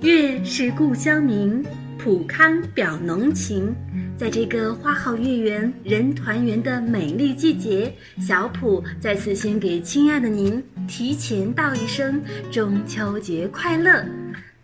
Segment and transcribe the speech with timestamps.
[0.00, 1.60] 月是故乡明，
[1.98, 3.74] 普康表浓情。
[4.16, 14.04] 在这个花好月圆、人团圆的美丽季节，小普再次先给亲爱的您提前道一声中秋节快乐。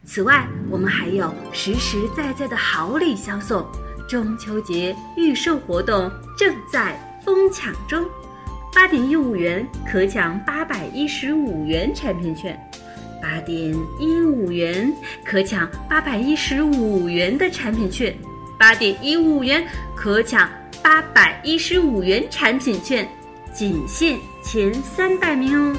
[0.05, 3.67] 此外，我们还有实实在在的好礼相送，
[4.09, 6.09] 中秋节预售活动
[6.39, 8.07] 正在疯抢中，
[8.73, 12.57] 八点一五元可抢八百一十五元产品券。
[13.25, 14.93] 八点一五元
[15.25, 18.15] 可抢八百一十五元的产品券，
[18.59, 19.67] 八点一五元
[19.97, 20.47] 可抢
[20.83, 23.09] 八百一十五元产品券，
[23.55, 25.75] 仅限前三百名哦。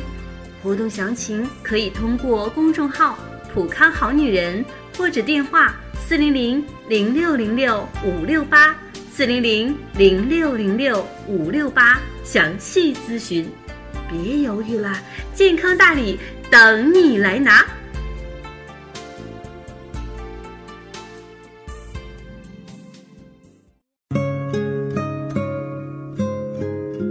[0.64, 3.16] 活动详情可以通过公众号
[3.54, 4.66] “普康好女人”
[4.98, 8.76] 或者电话四零零零六零六五六八
[9.14, 13.48] 四零零零六零六五六八详细咨询。
[14.10, 15.02] 别犹豫了，
[15.34, 16.20] 健康大礼！
[16.52, 17.66] 等你来拿！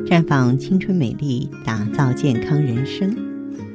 [0.06, 3.16] 绽放青春美丽，打造健康人生。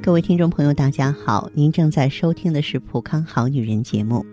[0.01, 4.25] 各位听众朋友，大家好，您正在收听的是《普康好女人》节目，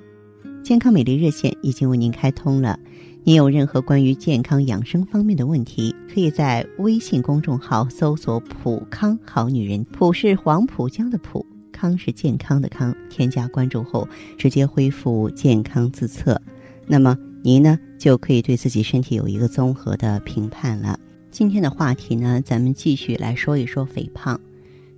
[0.62, 2.78] 健康美丽热线已经为您开通了。
[3.26, 12.94] 您有任何关于健康养生方面的问题，可以在微信公众号搜索“普康好女人”，普是黄浦江的浦，康是健康的康。
[13.10, 16.40] 添加关注后，直接恢复健康自测，
[16.86, 20.96] 那么您呢就可以对自己身体有一个综合的评判了。
[21.32, 24.40] 今天的话题呢，咱们继续来说一说肥胖。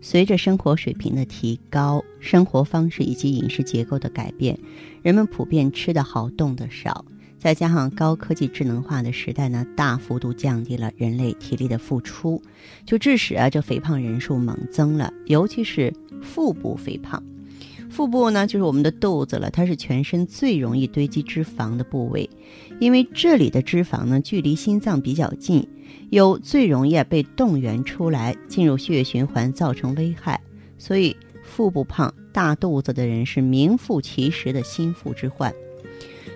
[0.02, 4.58] 随着生活水平的提高，生活方式以及饮食结构的改变，
[5.00, 7.06] 人们普遍吃得好，动得少。
[7.38, 12.42] 再加上高科技智能化的时代呢，大幅度降低了人类体力的付出，
[12.84, 15.12] 就致使啊这肥胖人数猛增了。
[15.26, 17.22] 尤其是腹部肥胖，
[17.88, 22.28] 腹部呢就是我们的肚子了，它是全身最容易堆积脂肪的部位，
[22.80, 25.64] 因为这里的脂肪呢距离心脏比较近，
[26.10, 30.40] 又最容易被动员出来进入血液循环，造成危害。
[30.76, 35.54] 所以腹部胖、大肚子的人是名副其实的心腹之患。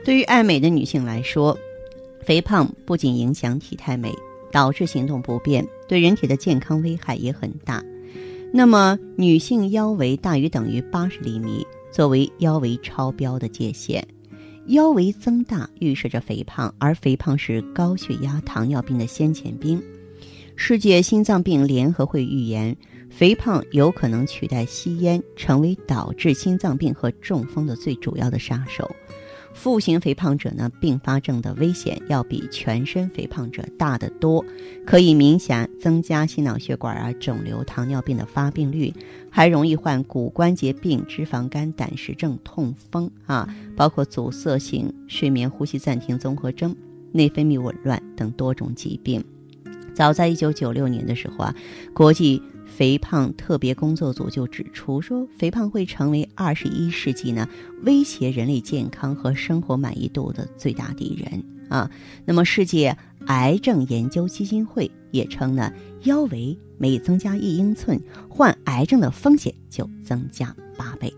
[0.05, 1.57] 对于爱美的女性来说，
[2.25, 4.13] 肥胖不仅影响体态美，
[4.51, 7.83] 导致行动不便，对人体的健康危害也很大。
[8.53, 14.05] 那么，女性腰围大于等于八十厘米作为腰围超标的界限，
[14.67, 19.83] 腰围增大预示着肥胖，而肥胖是高血压、糖尿病的先遣兵。
[20.55, 22.77] 世界心脏病联合会预言，
[23.09, 28.91] 肥胖有可能取代吸烟，成为导致心脏病和中风的最主要的杀手。
[29.55, 34.45] 腹型肥胖者呢，并发症的危险要比全身肥胖者大得多，
[34.85, 38.93] 可以明显增加心脑血管啊、肿瘤、糖尿病的发病率，
[39.31, 46.75] 还容易患骨关节病、脂肪肝、胆石症、痛风啊，包括阻塞性睡眠呼吸暂停综合征、
[47.13, 49.23] 内分泌紊乱等多种疾病。
[49.95, 51.55] 早在一九九六年的时候啊，
[51.93, 52.43] 国际。
[52.75, 57.47] 肥胖特别工作组就指出说，肥胖会成为二十一世纪呢
[57.83, 61.91] 威胁人类健康和生活满意度的最大敌人啊。
[62.25, 62.97] 那么，世界
[63.27, 65.71] 癌症研究基金会也称呢，
[66.05, 68.01] 腰围每增加一英寸，
[68.31, 71.13] 患癌症的风险就增加八倍。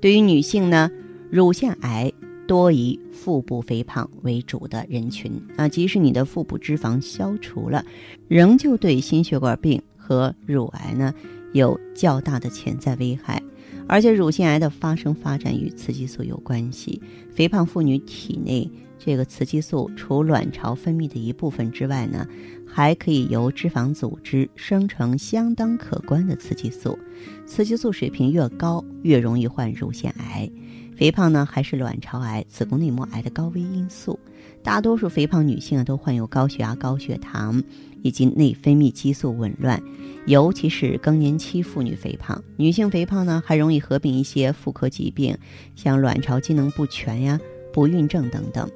[0.00, 0.90] 对于女性呢，
[1.30, 2.10] 乳腺癌
[2.48, 7.84] 多以腹部肥胖为主的人群啊，即使你的腹部脂肪消除了，
[8.26, 9.82] 仍旧对心血管病。
[10.06, 11.14] 和乳癌呢
[11.54, 13.42] 有较大的潜在危害，
[13.88, 17.00] 而且乳腺癌的发生发展与雌激素有关系。
[17.32, 22.26] 肥胖妇女体内这个雌激素除卵巢分泌的一部分之外呢，
[22.66, 26.98] 还可以由脂肪组织生成相当可观的雌激素。
[27.46, 30.50] 雌激素水平越高，越容易患乳腺癌。
[30.96, 34.18] 肥胖呢，还是卵巢癌、子宫内膜癌的高危因素。
[34.62, 37.62] 大多数肥胖女性啊，都患有高血压、高血糖。
[38.04, 39.82] 以及内分泌激素紊乱，
[40.26, 42.44] 尤其是更年期妇女肥胖。
[42.58, 45.34] 女性肥胖呢，还容易合并一些妇科疾病，
[45.74, 47.40] 像卵巢机能不全呀、
[47.72, 48.70] 不孕症等等。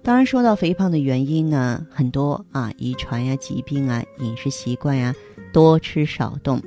[0.00, 5.12] 当然，说到肥胖的原因呢，很多啊，遗传呀、疾病啊、饮食习惯呀、
[5.52, 6.62] 多吃少动，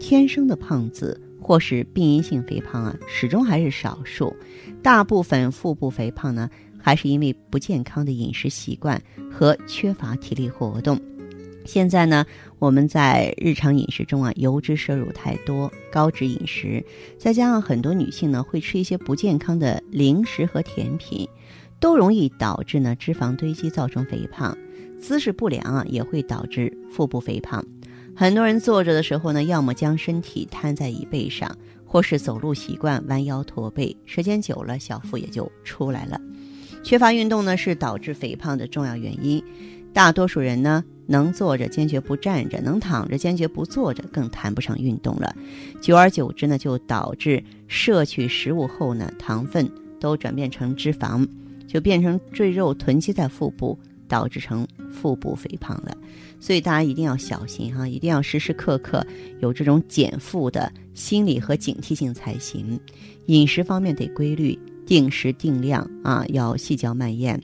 [0.00, 4.34] 天生的胖子或是病因性肥胖啊，始终还是少数。
[4.82, 9.00] 大部分腹部肥胖呢，还是因为不健康的饮食习惯
[9.30, 11.00] 和缺乏体力活动。
[11.72, 12.26] 现在呢，
[12.58, 16.84] 我们在日常饮食中啊，油脂摄入太多，高脂饮食，
[17.16, 21.28] 再加上很多女性呢会吃一些不健康的零食和甜品，
[21.78, 24.58] 都容易导致呢脂肪堆积，造成肥胖。
[24.98, 27.64] 姿势不良啊，也会导致腹部肥胖。
[28.16, 36.20] 很多人坐着的时候呢，要么将身体瘫在椅背上，或是走路习惯弯腰驼背，时间久了小腹也就出来了。
[36.82, 39.40] 缺乏运动呢，是导致肥胖的重要原因。
[39.92, 45.34] 大多数人呢，能坐着坚决不站着，能躺着坚决不坐着，更谈不上运动了。
[45.80, 49.68] 久而久之呢，就导致摄取食物后呢，糖分
[49.98, 51.26] 都转变成脂肪，
[51.66, 53.76] 就变成赘肉囤积在腹部，
[54.06, 55.96] 导致成腹部肥胖了。
[56.38, 59.04] 所以大家一定要小心哈，一定要时时刻刻
[59.40, 62.78] 有这种减负的心理和警惕性才行。
[63.26, 67.42] 饮食方面得规律，定时定量啊，要细嚼慢咽。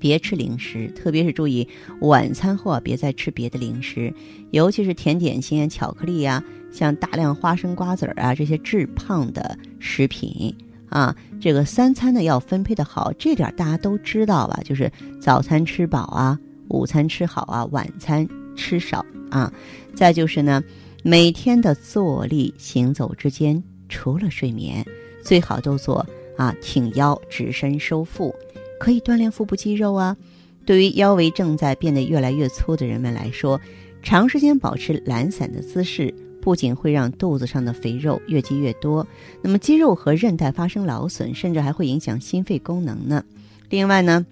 [0.00, 1.68] 别吃零食，特别是注意
[2.00, 4.12] 晚餐后啊，别再吃别的零食，
[4.50, 6.42] 尤其是甜点心、巧克力呀，
[6.72, 10.52] 像大量花生、瓜子儿啊这些致胖的食品
[10.88, 11.14] 啊。
[11.40, 14.60] 这个三餐呢要分配的好，这点大家都知道吧？
[14.64, 16.38] 就是早餐吃饱啊，
[16.68, 18.26] 午餐吃好啊，晚餐
[18.56, 19.52] 吃少啊。
[19.94, 20.62] 再就是呢，
[21.04, 24.84] 每天的坐立行走之间，除了睡眠，
[25.22, 26.06] 最好都做
[26.36, 28.34] 啊挺腰、直身、收腹。
[28.80, 30.16] 可以锻炼腹部肌肉啊。
[30.64, 33.60] 对于腰围正在变得越来越粗的人们来说，
[34.02, 39.06] 长时间保持懒散的姿势，不仅会让肚子上的肥肉越积越多，
[39.42, 43.22] 那么肌肉和韧带发生劳损，甚至还会影响心肺功能呢。
[43.68, 44.24] 另外呢，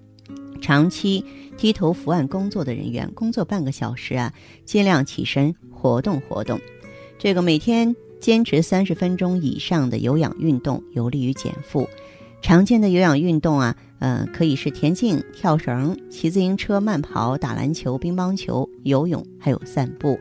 [0.61, 1.23] 长期
[1.57, 4.33] 低头伏案工作的人员，工作半个小时啊，
[4.65, 6.59] 尽量起身活动活动。
[7.17, 11.87] 这个每天坚持三十分钟以上的有氧运动，有利于减负。
[12.41, 13.75] 常见的有氧运动啊。
[13.99, 20.19] 嗯，可以是田径、跳绳、骑自行车、慢跑、打篮球、乒乓球、游泳，还有散步。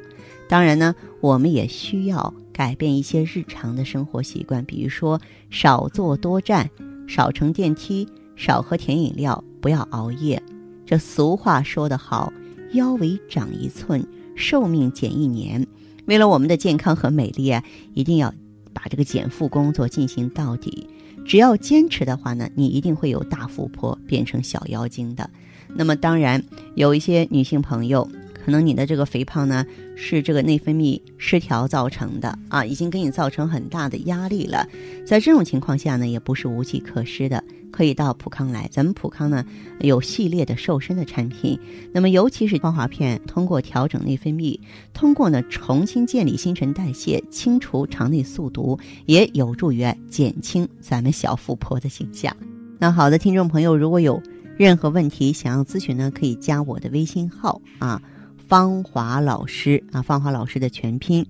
[0.49, 5.21] 当然呢，我们也需要改变一些日常的生活习惯，比如说
[5.51, 6.69] 少坐多站，
[7.07, 10.43] 少乘电梯，少喝甜饮料，不要熬夜。
[10.85, 12.33] 这俗话说得好
[12.73, 14.05] ：“腰围长一寸，
[14.35, 15.65] 寿命减一年。”
[16.07, 18.33] 为了我们的健康和美丽啊，一定要
[18.73, 20.89] 把这个减负工作进行到底。
[21.29, 25.29] 只要坚持的话呢，你一定会有大富婆变成小妖精的。
[25.69, 26.43] 那么当然，
[26.75, 34.67] 有一些女性朋友，可能你的这个肥胖呢是这个内分泌失调造成的啊，已经给你造成很大的压力了。
[35.07, 37.45] 在这种情况下呢，也不是无计可施的。
[37.79, 39.45] 可以到普康来，咱们普康呢
[39.79, 41.57] 有系列的瘦身的产品，
[41.93, 44.59] 那么尤其是芳华片，通过调整内分泌，
[44.93, 48.77] 通过呢重新建立新陈代谢，清除肠内宿毒，
[49.07, 52.37] 也有助于减轻咱们小富婆的形象。
[52.81, 54.21] 那好的，听众朋友，如果有
[54.57, 58.03] 任何问题想要咨询呢，可以加我的微信号啊，
[58.49, 61.25] 芳华老师啊，芳华老师的全拼，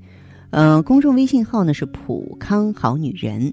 [0.48, 3.52] 嗯，公众微信号呢是普康好女人。